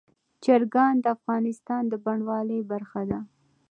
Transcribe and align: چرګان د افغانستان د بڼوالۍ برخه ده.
چرګان 0.43 0.93
د 1.03 1.05
افغانستان 1.15 1.83
د 1.87 1.93
بڼوالۍ 2.05 2.59
برخه 2.71 3.01
ده. 3.09 3.19